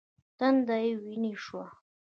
[0.39, 1.61] تندی یې ویني شو.